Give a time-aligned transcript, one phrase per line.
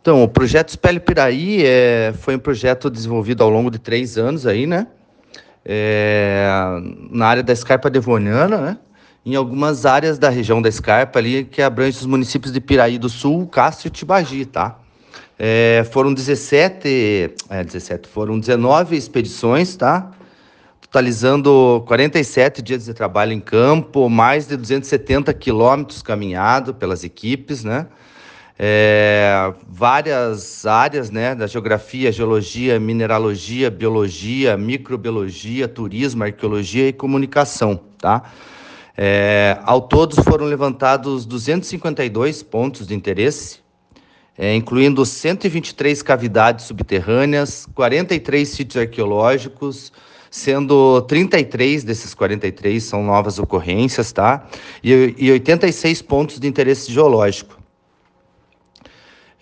[0.00, 4.46] Então, o projeto Espelho Piraí é, foi um projeto desenvolvido ao longo de três anos
[4.46, 4.86] aí, né?
[5.64, 6.48] É,
[7.10, 8.78] na área da Escarpa Devoniana, né?
[9.26, 13.08] Em algumas áreas da região da Escarpa ali, que abrange os municípios de Piraí do
[13.08, 14.78] Sul, Castro e Tibagi, tá?
[15.38, 20.10] É, foram 17, é, 17, foram 19 expedições, tá?
[20.80, 27.86] Totalizando 47 dias de trabalho em campo, mais de 270 quilômetros caminhado pelas equipes, né?
[28.58, 37.80] É, várias áreas né, da geografia, geologia, mineralogia, biologia, microbiologia, turismo, arqueologia e comunicação.
[37.98, 38.24] Tá?
[38.96, 43.60] É, ao todo foram levantados 252 pontos de interesse,
[44.36, 49.92] é, incluindo 123 cavidades subterrâneas, 43 sítios arqueológicos,
[50.30, 54.46] sendo 33 desses 43 são novas ocorrências, tá?
[54.82, 57.57] E, e 86 pontos de interesse geológico.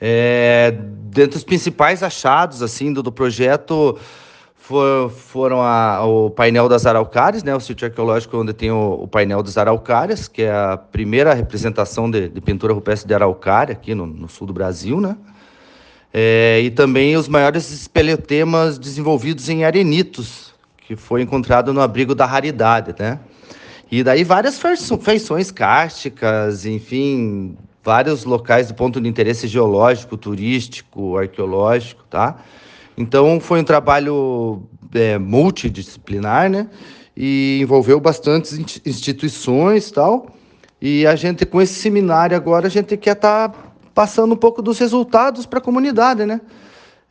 [0.01, 0.75] É,
[1.17, 3.99] dentre os principais achados assim do, do projeto
[4.67, 9.09] for, foram a, o painel das araucárias, né, o sítio arqueológico onde tem o, o,
[9.09, 13.95] painel das araucárias, que é a primeira representação de, de pintura rupestre de araucária aqui
[13.95, 15.17] no, no sul do Brasil, né?
[16.13, 22.27] É, e também os maiores espeleotemas desenvolvidos em arenitos, que foi encontrado no abrigo da
[22.27, 23.21] raridade, né?
[23.91, 24.61] E daí várias
[25.01, 32.39] feições cársticas, enfim, vários locais do ponto de interesse geológico, turístico, arqueológico, tá?
[32.99, 36.69] Então foi um trabalho é, multidisciplinar, né?
[37.17, 40.27] E envolveu bastantes instituições tal.
[40.83, 43.59] E a gente, com esse seminário agora, a gente quer estar tá
[43.95, 46.41] passando um pouco dos resultados para a comunidade, né?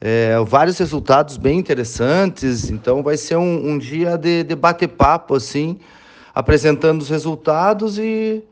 [0.02, 2.70] É, vários resultados bem interessantes.
[2.70, 5.80] Então vai ser um, um dia de, de bater-papo, assim,
[6.34, 8.44] apresentando os resultados e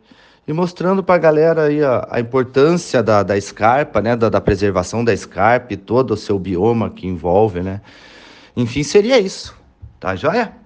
[0.48, 4.42] e mostrando para a galera aí a, a, importância da, da escarpa, né, da, da
[4.42, 7.82] preservação da escarpa e todo o seu bioma que envolve, né.
[8.56, 9.56] Enfim, seria isso,
[10.00, 10.63] tá joia?